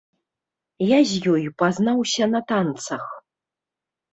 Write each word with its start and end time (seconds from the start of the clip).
Я 0.91 0.99
з 1.09 1.19
ёй 1.33 1.45
пазнаўся 1.63 2.23
на 2.33 2.41
танцах. 2.53 3.05